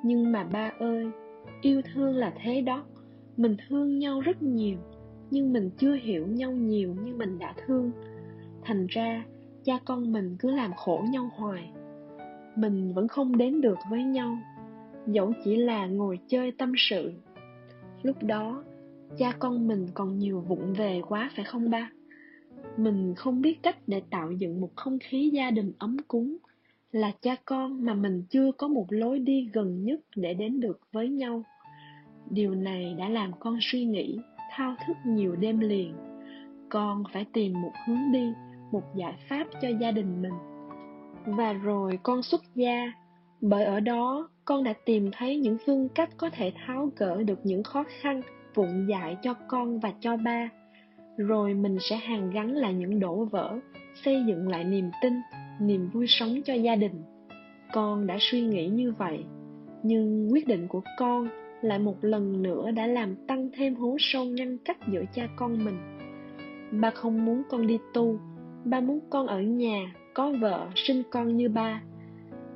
Nhưng 0.04 0.32
mà 0.32 0.44
ba 0.44 0.72
ơi, 0.80 1.12
yêu 1.62 1.82
thương 1.94 2.16
là 2.16 2.34
thế 2.44 2.62
đó. 2.62 2.84
Mình 3.38 3.58
thương 3.68 4.00
nhau 4.00 4.22
rất 4.22 4.42
nhiều 4.42 4.78
nhưng 5.32 5.54
mình 5.54 5.70
chưa 5.78 5.94
hiểu 5.94 6.28
nhau 6.28 6.52
nhiều 6.52 6.96
như 7.04 7.16
mình 7.16 7.40
đã 7.40 7.54
thương. 7.66 7.92
Thành 8.64 8.88
ra, 8.90 9.26
cha 9.64 9.80
con 9.86 10.12
mình 10.12 10.36
cứ 10.40 10.52
làm 10.52 10.74
khổ 10.74 11.06
nhau 11.12 11.32
hoài. 11.36 11.72
Mình 12.56 12.94
vẫn 12.94 13.08
không 13.08 13.38
đến 13.38 13.62
được 13.62 13.78
với 13.90 14.04
nhau. 14.04 14.38
Dẫu 15.08 15.34
chỉ 15.44 15.56
là 15.56 15.86
ngồi 15.86 16.20
chơi 16.28 16.52
tâm 16.52 16.74
sự. 16.78 17.12
Lúc 18.04 18.24
đó, 18.24 18.64
cha 19.18 19.32
con 19.40 19.68
mình 19.68 19.88
còn 19.94 20.20
nhiều 20.20 20.42
vụng 20.42 20.74
về 20.74 21.02
quá 21.08 21.32
phải 21.36 21.46
không 21.46 21.70
ba? 21.70 21.90
Mình 22.78 23.14
không 23.16 23.42
biết 23.42 23.64
cách 23.64 23.78
để 23.88 24.02
tạo 24.10 24.32
dựng 24.32 24.62
một 24.62 24.70
không 24.76 24.98
khí 25.00 25.30
gia 25.34 25.52
đình 25.52 25.72
ấm 25.80 25.98
cúng 26.08 26.38
là 26.92 27.12
cha 27.22 27.36
con 27.46 27.86
mà 27.86 27.94
mình 27.94 28.24
chưa 28.30 28.52
có 28.52 28.68
một 28.68 28.86
lối 28.90 29.20
đi 29.20 29.50
gần 29.54 29.84
nhất 29.84 30.00
để 30.16 30.34
đến 30.34 30.60
được 30.60 30.80
với 30.92 31.10
nhau. 31.10 31.44
Điều 32.30 32.56
này 32.56 32.96
đã 32.98 33.10
làm 33.10 33.32
con 33.40 33.58
suy 33.62 33.86
nghĩ 33.86 34.20
thao 34.60 34.76
thức 34.88 34.98
nhiều 35.06 35.36
đêm 35.36 35.60
liền. 35.60 35.94
Con 36.70 37.04
phải 37.14 37.26
tìm 37.34 37.62
một 37.62 37.72
hướng 37.88 38.12
đi, 38.12 38.34
một 38.72 38.84
giải 38.96 39.14
pháp 39.30 39.48
cho 39.62 39.68
gia 39.82 39.92
đình 39.92 40.22
mình. 40.22 40.34
Và 41.26 41.54
rồi 41.54 42.00
con 42.04 42.22
xuất 42.24 42.42
gia. 42.56 42.94
Bởi 43.42 43.66
ở 43.66 43.80
đó, 43.80 44.30
con 44.46 44.64
đã 44.64 44.74
tìm 44.86 45.10
thấy 45.14 45.38
những 45.38 45.58
phương 45.66 45.90
cách 45.90 46.10
có 46.18 46.30
thể 46.30 46.52
tháo 46.56 46.90
gỡ 46.98 47.24
được 47.24 47.40
những 47.44 47.64
khó 47.64 47.84
khăn 48.02 48.22
vụn 48.56 48.88
dại 48.90 49.18
cho 49.22 49.34
con 49.48 49.80
và 49.80 49.94
cho 50.00 50.18
ba. 50.18 50.50
Rồi 51.18 51.54
mình 51.54 51.78
sẽ 51.90 51.96
hàn 51.96 52.32
gắn 52.32 52.52
lại 52.52 52.74
những 52.74 53.00
đổ 53.00 53.26
vỡ, 53.26 53.60
xây 54.04 54.24
dựng 54.28 54.48
lại 54.48 54.64
niềm 54.64 54.92
tin, 55.02 55.14
niềm 55.62 55.90
vui 55.90 56.06
sống 56.08 56.42
cho 56.46 56.54
gia 56.54 56.76
đình. 56.76 57.04
Con 57.74 58.08
đã 58.08 58.18
suy 58.20 58.42
nghĩ 58.42 58.68
như 58.68 58.92
vậy, 58.92 59.24
nhưng 59.84 60.30
quyết 60.32 60.48
định 60.48 60.68
của 60.68 60.82
con 60.98 61.28
lại 61.62 61.80
một 61.80 61.96
lần 62.02 62.44
nữa 62.44 62.72
đã 62.72 62.88
làm 62.88 63.16
tăng 63.28 63.50
thêm 63.54 63.76
hố 63.76 63.98
sâu 64.00 64.26
ngăn 64.26 64.58
cách 64.58 64.78
giữa 64.92 65.04
cha 65.14 65.28
con 65.36 65.66
mình. 65.66 65.78
Ba 66.82 66.90
không 66.90 67.26
muốn 67.26 67.44
con 67.50 67.68
đi 67.68 67.78
tu, 67.94 68.20
ba 68.66 68.80
muốn 68.80 69.00
con 69.10 69.28
ở 69.28 69.42
nhà, 69.42 69.94
có 70.14 70.34
vợ, 70.42 70.68
sinh 70.76 71.04
con 71.10 71.38
như 71.38 71.50
ba. 71.50 71.82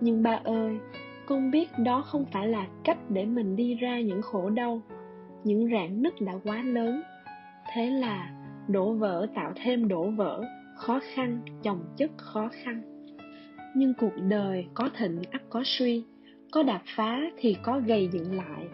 Nhưng 0.02 0.24
ba 0.24 0.40
ơi, 0.44 0.78
con 1.26 1.52
biết 1.52 1.70
đó 1.86 2.02
không 2.02 2.26
phải 2.32 2.48
là 2.48 2.68
cách 2.84 2.98
để 3.10 3.26
mình 3.26 3.56
đi 3.56 3.76
ra 3.76 4.00
những 4.00 4.22
khổ 4.22 4.50
đau, 4.50 4.82
những 5.44 5.70
rạn 5.72 6.02
nứt 6.02 6.14
đã 6.22 6.34
quá 6.44 6.64
lớn. 6.64 7.02
Thế 7.74 7.90
là 7.90 8.32
đổ 8.68 8.94
vỡ 8.94 9.28
tạo 9.36 9.52
thêm 9.56 9.88
đổ 9.88 10.10
vỡ, 10.10 10.44
khó 10.76 11.00
khăn, 11.14 11.40
chồng 11.64 11.80
chất 11.98 12.12
khó 12.18 12.50
khăn. 12.64 12.82
Nhưng 13.76 13.94
cuộc 14.00 14.14
đời 14.30 14.66
có 14.74 14.90
thịnh 14.98 15.22
ắt 15.32 15.42
có 15.50 15.62
suy, 15.66 16.04
có 16.52 16.64
đạp 16.64 16.82
phá 16.96 17.20
thì 17.38 17.56
có 17.64 17.82
gầy 17.86 18.10
dựng 18.12 18.36
lại 18.36 18.68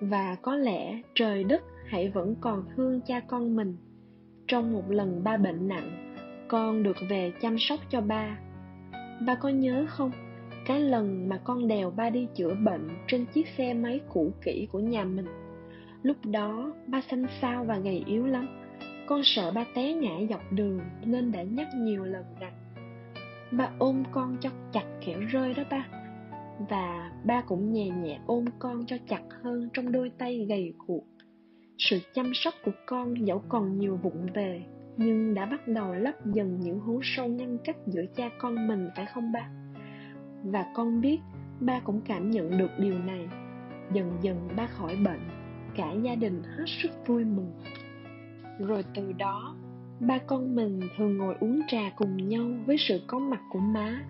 và 0.00 0.36
có 0.42 0.56
lẽ 0.56 1.02
trời 1.14 1.44
đất 1.44 1.62
hãy 1.86 2.08
vẫn 2.08 2.34
còn 2.40 2.64
thương 2.76 3.00
cha 3.06 3.20
con 3.20 3.56
mình. 3.56 3.76
Trong 4.48 4.72
một 4.72 4.90
lần 4.90 5.24
ba 5.24 5.36
bệnh 5.36 5.68
nặng, 5.68 6.16
con 6.48 6.82
được 6.82 6.96
về 7.08 7.32
chăm 7.40 7.58
sóc 7.58 7.80
cho 7.90 8.00
ba. 8.00 8.38
Ba 9.26 9.34
có 9.34 9.48
nhớ 9.48 9.86
không? 9.88 10.10
Cái 10.66 10.80
lần 10.80 11.28
mà 11.28 11.38
con 11.44 11.68
đèo 11.68 11.90
ba 11.90 12.10
đi 12.10 12.26
chữa 12.34 12.54
bệnh 12.54 12.88
trên 13.06 13.26
chiếc 13.26 13.46
xe 13.58 13.74
máy 13.74 14.00
cũ 14.08 14.32
kỹ 14.42 14.68
của 14.72 14.80
nhà 14.80 15.04
mình. 15.04 15.26
Lúc 16.02 16.16
đó 16.24 16.72
ba 16.86 17.00
xanh 17.10 17.26
xao 17.40 17.64
và 17.64 17.78
gầy 17.78 18.04
yếu 18.06 18.26
lắm. 18.26 18.48
Con 19.06 19.20
sợ 19.24 19.50
ba 19.50 19.64
té 19.74 19.92
ngã 19.92 20.26
dọc 20.30 20.52
đường 20.52 20.80
nên 21.04 21.32
đã 21.32 21.42
nhắc 21.42 21.68
nhiều 21.76 22.04
lần 22.04 22.24
rằng, 22.40 22.52
ba 23.50 23.68
ôm 23.78 24.02
con 24.12 24.36
cho 24.40 24.50
chặt 24.72 24.84
kẻo 25.06 25.20
rơi 25.20 25.54
đó 25.54 25.62
ba 25.70 25.86
và 26.58 27.10
ba 27.24 27.40
cũng 27.40 27.72
nhẹ 27.72 27.88
nhẹ 27.90 28.18
ôm 28.26 28.44
con 28.58 28.86
cho 28.86 28.96
chặt 29.08 29.22
hơn 29.42 29.68
trong 29.72 29.92
đôi 29.92 30.10
tay 30.18 30.46
gầy 30.48 30.74
guộc. 30.86 31.04
Sự 31.78 31.98
chăm 32.14 32.30
sóc 32.34 32.54
của 32.64 32.70
con 32.86 33.26
dẫu 33.26 33.42
còn 33.48 33.78
nhiều 33.78 33.96
vụng 33.96 34.26
về, 34.34 34.62
nhưng 34.96 35.34
đã 35.34 35.46
bắt 35.46 35.68
đầu 35.68 35.94
lấp 35.94 36.26
dần 36.26 36.60
những 36.60 36.80
hố 36.80 37.00
sâu 37.02 37.28
ngăn 37.28 37.58
cách 37.64 37.76
giữa 37.86 38.04
cha 38.16 38.30
con 38.38 38.68
mình, 38.68 38.88
phải 38.96 39.06
không 39.06 39.32
ba? 39.32 39.48
Và 40.44 40.66
con 40.74 41.00
biết 41.00 41.18
ba 41.60 41.80
cũng 41.80 42.00
cảm 42.00 42.30
nhận 42.30 42.58
được 42.58 42.70
điều 42.78 42.98
này. 42.98 43.28
Dần 43.92 44.12
dần 44.22 44.48
ba 44.56 44.66
khỏi 44.66 44.96
bệnh, 45.04 45.20
cả 45.76 45.92
gia 46.02 46.14
đình 46.14 46.42
hết 46.42 46.64
sức 46.82 46.90
vui 47.06 47.24
mừng. 47.24 47.52
Rồi 48.58 48.84
từ 48.94 49.12
đó, 49.12 49.56
ba 50.00 50.18
con 50.18 50.56
mình 50.56 50.80
thường 50.96 51.18
ngồi 51.18 51.34
uống 51.40 51.60
trà 51.68 51.90
cùng 51.96 52.28
nhau 52.28 52.44
với 52.66 52.76
sự 52.78 53.00
có 53.06 53.18
mặt 53.18 53.40
của 53.50 53.58
má 53.58 54.02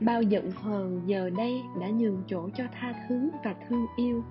bao 0.00 0.22
giận 0.22 0.50
hờn 0.50 1.00
giờ 1.06 1.30
đây 1.30 1.62
đã 1.80 1.88
nhường 1.88 2.22
chỗ 2.26 2.48
cho 2.54 2.64
tha 2.72 2.94
thứ 3.08 3.30
và 3.44 3.54
thương 3.68 3.86
yêu. 3.96 4.22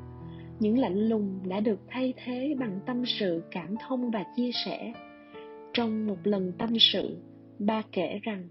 Những 0.60 0.77
lạnh 0.77 0.98
lùng 1.10 1.39
đã 1.48 1.60
được 1.60 1.79
thay 1.88 2.13
thế 2.25 2.55
bằng 2.60 2.79
tâm 2.86 3.03
sự, 3.05 3.43
cảm 3.51 3.75
thông 3.88 4.12
và 4.12 4.24
chia 4.36 4.51
sẻ. 4.65 4.93
Trong 5.74 6.07
một 6.07 6.17
lần 6.24 6.51
tâm 6.57 6.69
sự, 6.79 7.17
ba 7.60 7.81
kể 7.91 8.19
rằng, 8.24 8.48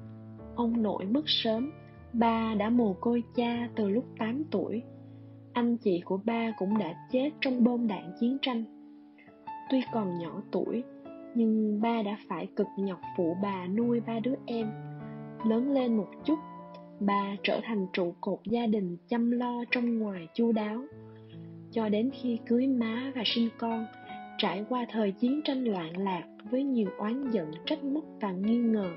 ông 0.54 0.82
nội 0.82 1.04
mất 1.04 1.24
sớm, 1.26 1.70
ba 2.12 2.54
đã 2.54 2.70
mồ 2.70 2.92
côi 3.00 3.22
cha 3.34 3.68
từ 3.76 3.88
lúc 3.88 4.04
8 4.18 4.44
tuổi. 4.50 4.82
Anh 5.52 5.76
chị 5.76 6.00
của 6.04 6.20
ba 6.24 6.52
cũng 6.58 6.78
đã 6.78 6.94
chết 7.12 7.30
trong 7.40 7.64
bom 7.64 7.86
đạn 7.86 8.12
chiến 8.20 8.38
tranh. 8.42 8.64
Tuy 9.70 9.82
còn 9.92 10.18
nhỏ 10.18 10.42
tuổi, 10.52 10.82
nhưng 11.34 11.80
ba 11.80 12.02
đã 12.02 12.18
phải 12.28 12.48
cực 12.56 12.66
nhọc 12.78 13.00
phụ 13.16 13.36
bà 13.42 13.66
nuôi 13.66 14.00
ba 14.00 14.20
đứa 14.20 14.34
em. 14.46 14.70
Lớn 15.46 15.72
lên 15.72 15.96
một 15.96 16.08
chút 16.24 16.38
ba 17.06 17.36
trở 17.42 17.60
thành 17.64 17.86
trụ 17.92 18.14
cột 18.20 18.38
gia 18.44 18.66
đình 18.66 18.96
chăm 19.08 19.30
lo 19.30 19.64
trong 19.70 19.98
ngoài 19.98 20.28
chu 20.34 20.52
đáo. 20.52 20.84
Cho 21.70 21.88
đến 21.88 22.10
khi 22.22 22.38
cưới 22.46 22.66
má 22.66 23.12
và 23.14 23.22
sinh 23.24 23.48
con, 23.58 23.86
trải 24.38 24.64
qua 24.68 24.86
thời 24.90 25.12
chiến 25.12 25.40
tranh 25.44 25.64
loạn 25.64 25.96
lạc 25.98 26.22
với 26.50 26.62
nhiều 26.62 26.88
oán 26.98 27.30
giận, 27.30 27.50
trách 27.66 27.84
móc 27.84 28.04
và 28.20 28.32
nghi 28.32 28.56
ngờ, 28.56 28.90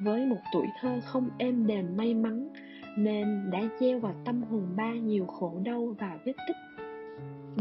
với 0.00 0.26
một 0.26 0.40
tuổi 0.52 0.66
thơ 0.80 1.00
không 1.04 1.28
êm 1.38 1.66
đềm 1.66 1.96
may 1.96 2.14
mắn, 2.14 2.48
nên 2.96 3.50
đã 3.50 3.68
gieo 3.80 3.98
vào 3.98 4.14
tâm 4.24 4.42
hồn 4.42 4.62
ba 4.76 4.92
nhiều 4.92 5.26
khổ 5.26 5.60
đau 5.64 5.94
và 5.98 6.18
vết 6.24 6.34
tích. 6.48 6.56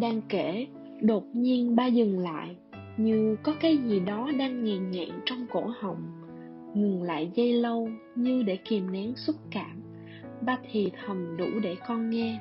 Đang 0.02 0.22
kể, 0.30 0.68
đột 1.02 1.24
nhiên 1.34 1.76
ba 1.76 1.86
dừng 1.86 2.20
lại, 2.20 2.56
như 2.98 3.36
có 3.44 3.56
cái 3.60 3.78
gì 3.78 4.00
đó 4.00 4.32
đang 4.40 4.64
nghèn 4.64 4.92
nghẹn 4.92 5.10
trong 5.26 5.46
cổ 5.52 5.72
họng 5.80 6.27
ngừng 6.82 7.04
lại 7.04 7.32
dây 7.36 7.54
lâu 7.54 7.90
như 8.16 8.44
để 8.44 8.58
kìm 8.58 8.92
nén 8.92 9.16
xúc 9.16 9.36
cảm. 9.52 9.82
Ba 10.42 10.58
thì 10.72 10.92
thầm 11.06 11.38
đủ 11.38 11.48
để 11.64 11.76
con 11.88 12.10
nghe. 12.10 12.40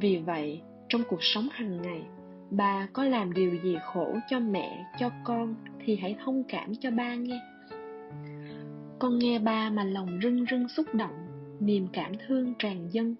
Vì 0.00 0.16
vậy, 0.16 0.60
trong 0.88 1.02
cuộc 1.08 1.22
sống 1.22 1.48
hàng 1.52 1.82
ngày 1.82 2.02
bà 2.50 2.88
có 2.92 3.04
làm 3.04 3.32
điều 3.32 3.54
gì 3.62 3.76
khổ 3.84 4.16
cho 4.28 4.40
mẹ, 4.40 4.84
cho 4.98 5.10
con 5.24 5.54
thì 5.84 5.96
hãy 5.96 6.16
thông 6.24 6.44
cảm 6.48 6.74
cho 6.74 6.90
ba 6.90 7.14
nghe. 7.14 7.40
Con 8.98 9.18
nghe 9.18 9.38
ba 9.38 9.70
mà 9.70 9.84
lòng 9.84 10.20
rưng 10.22 10.44
rưng 10.50 10.68
xúc 10.68 10.86
động, 10.94 11.26
niềm 11.60 11.86
cảm 11.92 12.12
thương 12.26 12.54
tràn 12.58 12.88
dâng. 12.92 13.14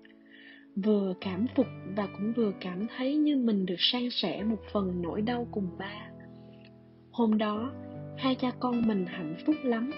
Vừa 0.76 1.14
cảm 1.20 1.46
phục 1.56 1.66
và 1.96 2.06
cũng 2.06 2.32
vừa 2.32 2.52
cảm 2.60 2.86
thấy 2.96 3.16
như 3.16 3.36
mình 3.36 3.66
được 3.66 3.76
san 3.78 4.10
sẻ 4.10 4.42
một 4.44 4.60
phần 4.72 5.02
nỗi 5.02 5.22
đau 5.22 5.46
cùng 5.50 5.68
ba. 5.78 6.10
Hôm 7.10 7.38
đó 7.38 7.72
hai 8.18 8.34
cha 8.34 8.50
con 8.60 8.88
mình 8.88 9.06
hạnh 9.06 9.34
phúc 9.46 9.56
lắm. 9.62 9.90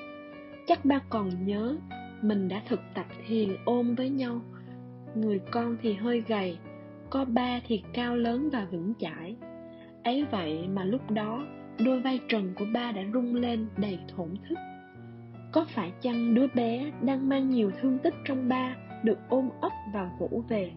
Chắc 0.67 0.85
ba 0.85 1.01
còn 1.09 1.47
nhớ, 1.47 1.77
mình 2.23 2.49
đã 2.49 2.63
thực 2.69 2.81
tập 2.95 3.07
thiền 3.27 3.49
ôm 3.65 3.95
với 3.95 4.11
nhau. 4.11 4.41
Người 5.15 5.41
con 5.51 5.77
thì 5.83 5.95
hơi 5.95 6.23
gầy, 6.29 6.59
có 7.11 7.25
ba 7.25 7.61
thì 7.67 7.83
cao 7.93 8.17
lớn 8.17 8.49
và 8.53 8.67
vững 8.71 8.93
chãi. 8.99 9.37
Ấy 10.05 10.25
vậy 10.31 10.69
mà 10.69 10.85
lúc 10.85 11.11
đó, 11.11 11.47
đôi 11.85 12.01
vai 12.01 12.21
trần 12.29 12.53
của 12.59 12.65
ba 12.75 12.93
đã 12.93 13.03
rung 13.13 13.35
lên 13.35 13.67
đầy 13.77 13.99
thổn 14.17 14.29
thức. 14.49 14.55
Có 15.53 15.67
phải 15.75 15.93
chăng 16.01 16.35
đứa 16.35 16.47
bé 16.55 16.93
đang 17.03 17.29
mang 17.29 17.51
nhiều 17.51 17.71
thương 17.81 17.99
tích 17.99 18.15
trong 18.25 18.49
ba 18.49 18.77
được 19.05 19.19
ôm 19.29 19.49
ấp 19.61 19.73
và 19.95 20.11
vỗ 20.19 20.45
về? 20.49 20.73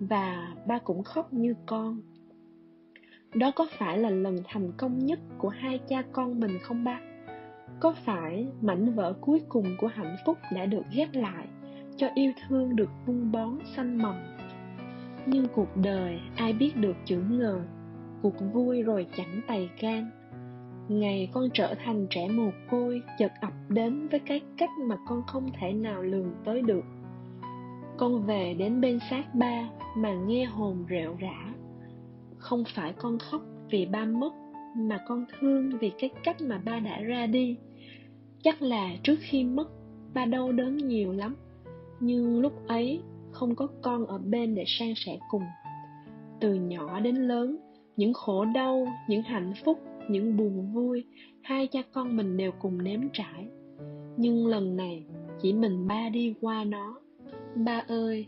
Và 0.00 0.54
ba 0.66 0.78
cũng 0.78 1.02
khóc 1.02 1.32
như 1.32 1.54
con 1.66 2.00
đó 3.34 3.50
có 3.50 3.66
phải 3.78 3.98
là 3.98 4.10
lần 4.10 4.38
thành 4.44 4.72
công 4.76 4.98
nhất 4.98 5.18
của 5.38 5.48
hai 5.48 5.80
cha 5.88 6.02
con 6.12 6.40
mình 6.40 6.58
không 6.62 6.84
ba? 6.84 7.00
Có 7.80 7.94
phải 8.04 8.46
mảnh 8.60 8.94
vỡ 8.94 9.14
cuối 9.20 9.42
cùng 9.48 9.76
của 9.78 9.86
hạnh 9.86 10.16
phúc 10.26 10.38
đã 10.54 10.66
được 10.66 10.82
ghép 10.92 11.08
lại 11.12 11.46
cho 11.96 12.08
yêu 12.14 12.32
thương 12.48 12.76
được 12.76 12.90
vun 13.06 13.32
bón 13.32 13.58
xanh 13.76 13.98
mầm? 13.98 14.14
Nhưng 15.26 15.46
cuộc 15.54 15.76
đời, 15.76 16.20
ai 16.36 16.52
biết 16.52 16.76
được 16.76 16.96
chữ 17.04 17.22
ngờ 17.30 17.60
cuộc 18.22 18.34
vui 18.52 18.82
rồi 18.82 19.06
chẳng 19.16 19.40
tày 19.46 19.70
can 19.80 20.10
ngày 20.90 21.28
con 21.32 21.48
trở 21.54 21.74
thành 21.84 22.06
trẻ 22.10 22.28
mồ 22.28 22.50
côi, 22.70 23.02
chợt 23.18 23.32
ập 23.40 23.52
đến 23.68 24.08
với 24.08 24.20
cái 24.20 24.40
cách 24.58 24.70
mà 24.88 24.96
con 25.08 25.22
không 25.26 25.50
thể 25.60 25.72
nào 25.72 26.02
lường 26.02 26.34
tới 26.44 26.62
được. 26.62 26.84
Con 27.98 28.26
về 28.26 28.54
đến 28.58 28.80
bên 28.80 28.98
xác 29.10 29.34
ba 29.34 29.68
mà 29.96 30.12
nghe 30.12 30.44
hồn 30.44 30.84
rệu 30.90 31.16
rã 31.20 31.49
không 32.40 32.64
phải 32.74 32.92
con 32.92 33.18
khóc 33.18 33.42
vì 33.70 33.86
ba 33.86 34.04
mất, 34.04 34.32
mà 34.76 34.98
con 35.08 35.24
thương 35.38 35.70
vì 35.80 35.90
cái 35.98 36.10
cách 36.24 36.40
mà 36.40 36.58
ba 36.64 36.78
đã 36.78 37.00
ra 37.00 37.26
đi. 37.26 37.56
Chắc 38.42 38.62
là 38.62 38.90
trước 39.02 39.16
khi 39.20 39.44
mất, 39.44 39.68
ba 40.14 40.24
đau 40.24 40.52
đớn 40.52 40.76
nhiều 40.76 41.12
lắm. 41.12 41.36
Nhưng 42.00 42.40
lúc 42.40 42.66
ấy, 42.66 43.00
không 43.32 43.54
có 43.54 43.66
con 43.82 44.06
ở 44.06 44.18
bên 44.18 44.54
để 44.54 44.64
san 44.66 44.92
sẻ 44.96 45.18
cùng. 45.30 45.42
Từ 46.40 46.54
nhỏ 46.54 47.00
đến 47.00 47.16
lớn, 47.16 47.56
những 47.96 48.12
khổ 48.12 48.44
đau, 48.44 48.86
những 49.08 49.22
hạnh 49.22 49.52
phúc, 49.64 49.78
những 50.08 50.36
buồn 50.36 50.72
vui, 50.72 51.04
hai 51.42 51.66
cha 51.66 51.82
con 51.92 52.16
mình 52.16 52.36
đều 52.36 52.52
cùng 52.58 52.84
nếm 52.84 53.00
trải. 53.12 53.46
Nhưng 54.16 54.46
lần 54.46 54.76
này, 54.76 55.04
chỉ 55.42 55.52
mình 55.52 55.86
ba 55.86 56.08
đi 56.08 56.34
qua 56.40 56.64
nó. 56.64 57.00
Ba 57.54 57.84
ơi 57.88 58.26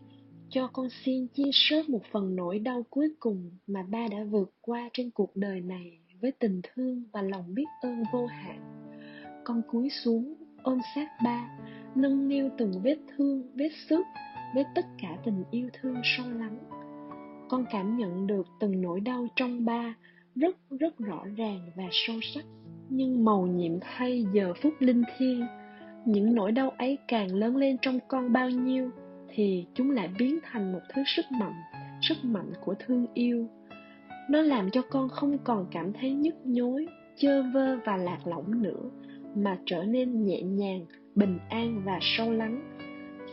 cho 0.53 0.69
con 0.73 0.89
xin 1.05 1.27
chia 1.27 1.51
sớt 1.53 1.89
một 1.89 2.01
phần 2.13 2.37
nỗi 2.37 2.59
đau 2.59 2.83
cuối 2.91 3.09
cùng 3.21 3.51
mà 3.67 3.83
ba 3.83 4.07
đã 4.11 4.25
vượt 4.31 4.53
qua 4.61 4.91
trên 4.93 5.11
cuộc 5.11 5.37
đời 5.37 5.61
này 5.61 5.99
với 6.21 6.33
tình 6.33 6.61
thương 6.63 7.05
và 7.13 7.23
lòng 7.23 7.55
biết 7.55 7.65
ơn 7.83 8.03
vô 8.13 8.27
hạn. 8.27 8.89
Con 9.45 9.63
cúi 9.71 9.89
xuống, 10.05 10.35
ôm 10.63 10.79
sát 10.95 11.09
ba, 11.25 11.59
nâng 11.95 12.29
niu 12.29 12.49
từng 12.59 12.73
vết 12.83 12.97
thương, 13.17 13.43
vết 13.55 13.71
xước 13.89 14.07
với 14.55 14.65
tất 14.75 14.87
cả 15.03 15.19
tình 15.25 15.45
yêu 15.51 15.69
thương 15.81 15.97
sâu 16.05 16.27
lắng. 16.31 16.59
Con 17.49 17.65
cảm 17.71 17.97
nhận 17.97 18.27
được 18.27 18.47
từng 18.61 18.83
nỗi 18.83 19.01
đau 19.01 19.27
trong 19.37 19.65
ba 19.65 19.95
rất 20.35 20.57
rất 20.71 20.99
rõ 20.99 21.25
ràng 21.37 21.71
và 21.77 21.85
sâu 21.91 22.17
sắc. 22.35 22.45
Nhưng 22.89 23.25
màu 23.25 23.47
nhiệm 23.47 23.73
thay 23.81 24.25
giờ 24.33 24.53
phút 24.63 24.75
linh 24.79 25.03
thiêng, 25.19 25.43
những 26.07 26.35
nỗi 26.35 26.53
đau 26.53 26.71
ấy 26.71 26.99
càng 27.09 27.35
lớn 27.35 27.57
lên 27.57 27.77
trong 27.83 27.99
con 28.09 28.33
bao 28.33 28.51
nhiêu? 28.51 28.91
Thì 29.35 29.67
chúng 29.75 29.91
lại 29.91 30.11
biến 30.19 30.39
thành 30.43 30.73
một 30.73 30.81
thứ 30.95 31.03
sức 31.17 31.25
mạnh 31.33 31.55
sức 32.03 32.25
mạnh 32.25 32.53
của 32.65 32.75
thương 32.79 33.07
yêu. 33.15 33.49
Nó 34.31 34.41
làm 34.41 34.71
cho 34.71 34.83
con 34.91 35.09
không 35.09 35.39
còn 35.45 35.67
cảm 35.71 35.93
thấy 35.93 36.13
nhức 36.13 36.35
nhối, 36.45 36.87
chơ 37.17 37.43
vơ 37.55 37.77
và 37.85 37.97
lạc 37.97 38.27
lõng 38.27 38.63
nữa, 38.63 38.91
mà 39.35 39.59
trở 39.67 39.83
nên 39.83 40.25
nhẹ 40.25 40.43
nhàng, 40.43 40.87
bình 41.15 41.39
an 41.49 41.83
và 41.85 41.99
sâu 42.01 42.33
lắng. 42.33 42.79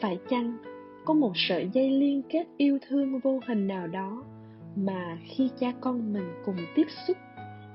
Phải 0.01 0.19
chăng 0.29 0.57
có 1.05 1.13
một 1.13 1.31
sợi 1.35 1.69
dây 1.73 1.89
liên 1.89 2.21
kết 2.29 2.47
yêu 2.57 2.79
thương 2.87 3.19
vô 3.19 3.39
hình 3.47 3.67
nào 3.67 3.87
đó, 3.87 4.23
mà 4.75 5.17
khi 5.25 5.49
cha 5.59 5.73
con 5.81 6.13
mình 6.13 6.29
cùng 6.45 6.57
tiếp 6.75 6.87
xúc, 7.07 7.17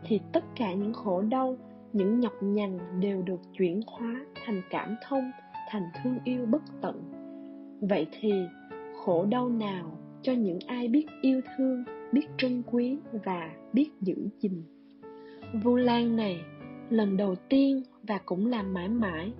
thì 0.04 0.20
tất 0.32 0.44
cả 0.56 0.72
những 0.72 0.92
khổ 0.92 1.22
đau, 1.22 1.56
những 1.92 2.20
nhọc 2.20 2.32
nhằn 2.40 2.78
đều 3.00 3.22
được 3.22 3.40
chuyển 3.58 3.80
hóa 3.86 4.20
thành 4.44 4.62
cảm 4.70 4.96
thông, 5.08 5.30
thành 5.70 5.82
thương 5.94 6.18
yêu 6.24 6.46
bất 6.46 6.62
tận? 6.82 7.13
Vậy 7.88 8.06
thì, 8.20 8.32
khổ 9.04 9.26
đau 9.30 9.48
nào 9.48 9.98
cho 10.22 10.32
những 10.32 10.58
ai 10.66 10.88
biết 10.88 11.06
yêu 11.20 11.40
thương, 11.56 11.84
biết 12.12 12.26
trân 12.38 12.62
quý 12.66 12.98
và 13.24 13.50
biết 13.72 13.90
giữ 14.00 14.28
gìn? 14.40 14.62
Vu 15.62 15.76
lan 15.76 16.16
này, 16.16 16.40
lần 16.90 17.16
đầu 17.16 17.34
tiên 17.48 17.82
và 18.02 18.18
cũng 18.18 18.46
là 18.46 18.62
mãi 18.62 18.88
mãi 18.88 19.32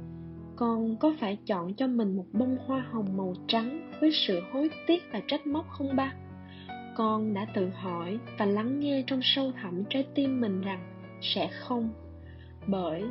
con 0.57 0.97
có 0.97 1.15
phải 1.21 1.39
chọn 1.47 1.75
cho 1.75 1.87
mình 1.87 2.17
một 2.17 2.27
bông 2.33 2.57
hoa 2.67 2.87
hồng 2.93 3.17
màu 3.17 3.35
trắng 3.47 3.91
với 4.01 4.11
sự 4.13 4.41
hối 4.53 4.71
tiếc 4.87 5.03
và 5.13 5.21
trách 5.27 5.47
móc 5.47 5.67
không 5.69 5.97
ba? 5.97 6.13
Con 6.97 7.35
đã 7.35 7.47
tự 7.55 7.69
hỏi 7.69 8.19
và 8.39 8.47
lắng 8.47 8.81
nghe 8.81 9.05
trong 9.07 9.21
sâu 9.23 9.53
thẳm 9.53 9.83
trái 9.91 10.07
tim 10.15 10.41
mình 10.41 10.61
rằng 10.61 10.81
sẽ 11.21 11.51
không. 11.61 11.91
Bởi 12.67 13.03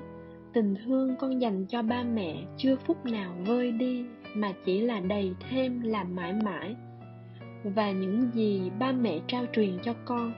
tình 0.54 0.76
thương 0.86 1.16
con 1.20 1.42
dành 1.42 1.66
cho 1.66 1.82
ba 1.82 2.04
mẹ 2.04 2.36
chưa 2.58 2.76
phút 2.76 3.06
nào 3.06 3.36
vơi 3.46 3.72
đi 3.72 4.06
mà 4.36 4.54
chỉ 4.66 4.82
là 4.82 5.00
đầy 5.00 5.34
thêm 5.50 5.82
là 5.82 6.04
mãi 6.04 6.34
mãi. 6.44 6.76
Và 7.64 7.92
những 7.92 8.32
gì 8.34 8.72
ba 8.80 8.92
mẹ 8.92 9.20
trao 9.28 9.46
truyền 9.54 9.78
cho 9.84 9.94
con 10.06 10.34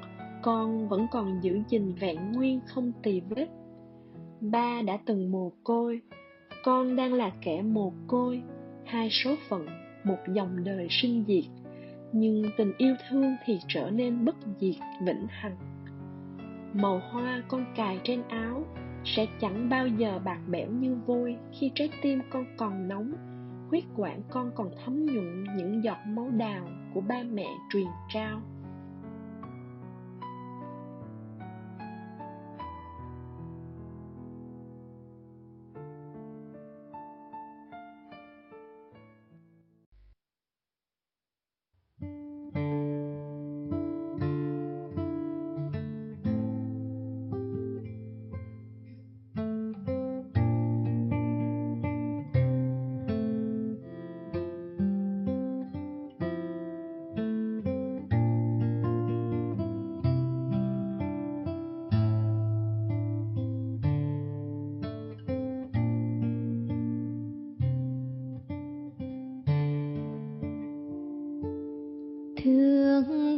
con 0.45 0.87
vẫn 0.87 1.07
còn 1.11 1.39
giữ 1.41 1.59
gìn 1.69 1.93
vẹn 1.93 2.31
nguyên 2.31 2.59
không 2.65 2.91
tì 3.03 3.21
vết. 3.29 3.47
Ba 4.41 4.81
đã 4.81 4.97
từng 5.05 5.31
mồ 5.31 5.51
côi, 5.63 6.01
con 6.63 6.95
đang 6.95 7.13
là 7.13 7.31
kẻ 7.41 7.61
mồ 7.61 7.93
côi, 8.07 8.41
hai 8.85 9.09
số 9.09 9.35
phận, 9.49 9.65
một 10.03 10.17
dòng 10.33 10.63
đời 10.63 10.87
sinh 10.89 11.23
diệt. 11.27 11.43
Nhưng 12.13 12.43
tình 12.57 12.73
yêu 12.77 12.95
thương 13.09 13.35
thì 13.45 13.59
trở 13.67 13.89
nên 13.89 14.25
bất 14.25 14.35
diệt, 14.59 14.75
vĩnh 15.05 15.27
hằng. 15.29 15.57
Màu 16.73 17.01
hoa 17.11 17.43
con 17.47 17.65
cài 17.75 17.99
trên 18.03 18.21
áo 18.27 18.63
sẽ 19.05 19.25
chẳng 19.41 19.69
bao 19.69 19.87
giờ 19.87 20.19
bạc 20.25 20.39
bẽo 20.47 20.69
như 20.69 20.97
vôi 21.05 21.35
khi 21.59 21.71
trái 21.75 21.89
tim 22.01 22.21
con 22.29 22.45
còn 22.57 22.87
nóng 22.87 23.13
huyết 23.75 23.85
quản 23.97 24.21
con 24.29 24.51
còn 24.55 24.69
thấm 24.85 25.05
nhuận 25.05 25.43
những 25.57 25.83
giọt 25.83 25.97
máu 26.07 26.29
đào 26.37 26.67
của 26.93 27.01
ba 27.01 27.23
mẹ 27.23 27.47
truyền 27.73 27.87
trao. 28.13 28.41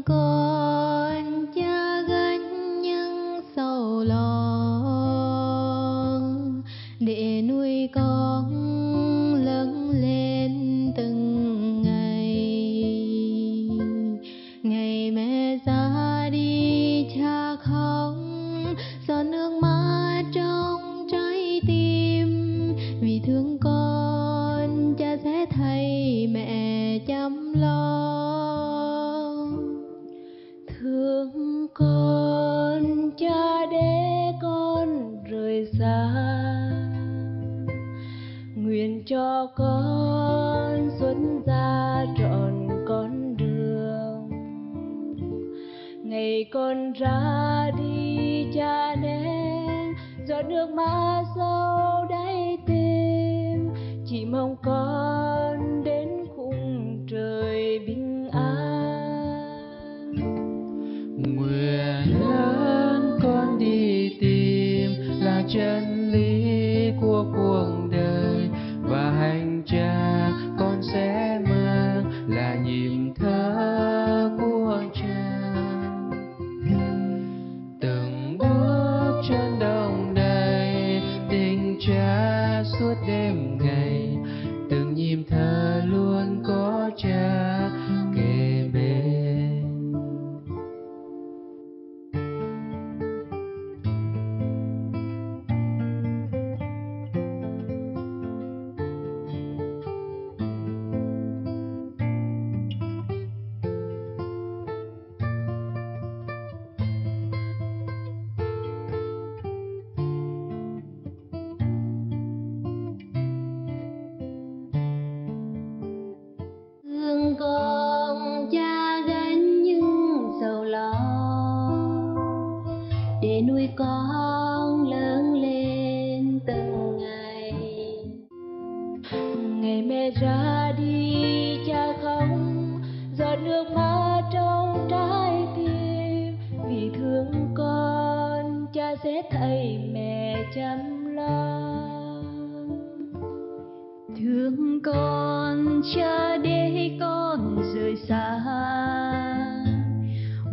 Con 0.08 0.47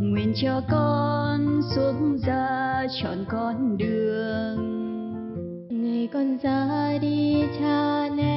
nguyện 0.01 0.33
cho 0.43 0.61
con 0.71 1.61
xuống 1.75 2.19
ra 2.27 2.87
chọn 3.03 3.25
con 3.29 3.79
đường. 3.79 4.59
Ngày 5.71 6.09
con 6.13 6.39
ra 6.43 6.99
đi 7.01 7.43
cha 7.59 8.09
nén 8.17 8.34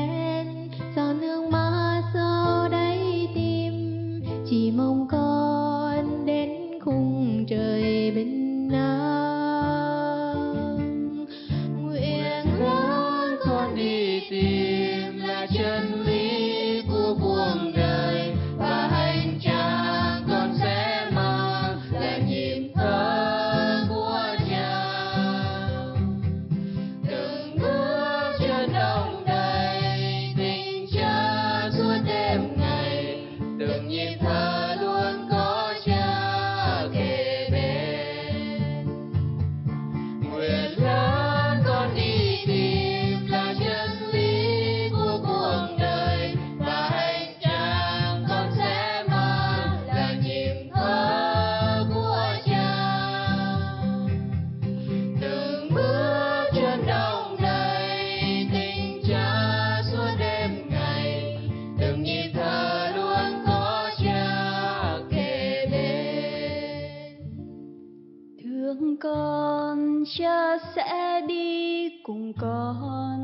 sẽ 70.75 71.21
đi 71.27 71.89
cùng 72.03 72.33
con. 72.33 73.17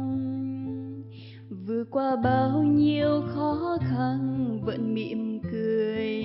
Vừa 1.67 1.83
qua 1.91 2.15
bao 2.23 2.63
nhiêu 2.63 3.21
khó 3.35 3.77
khăn, 3.81 4.59
vẫn 4.65 4.93
mỉm 4.93 5.39
cười. 5.51 6.23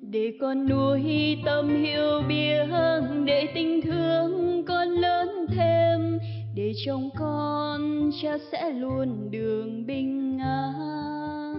Để 0.00 0.32
con 0.40 0.68
nuôi 0.68 1.02
tâm 1.44 1.68
hiểu 1.68 2.22
biết, 2.28 2.66
để 3.24 3.48
tình 3.54 3.80
thương 3.82 4.64
con 4.66 4.88
lớn 4.88 5.46
thêm. 5.48 6.18
Để 6.54 6.72
trong 6.86 7.10
con 7.18 8.10
cha 8.22 8.38
sẽ 8.52 8.70
luôn 8.70 9.30
đường 9.30 9.86
bình 9.86 10.38
an. 10.38 11.54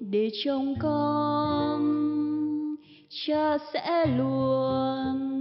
Để 0.00 0.30
trong 0.44 0.74
con 0.80 2.06
cha 3.26 3.58
sẽ 3.72 4.06
luôn 4.06 5.35